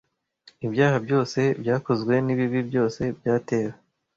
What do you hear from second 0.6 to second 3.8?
ibyaha byose byakozwe nibibi byose byatewe